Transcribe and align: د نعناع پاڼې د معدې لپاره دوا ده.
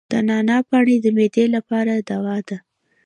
د 0.11 0.13
نعناع 0.27 0.61
پاڼې 0.69 0.95
د 1.01 1.07
معدې 1.15 1.45
لپاره 1.55 1.93
دوا 2.09 2.37
ده. 2.47 2.57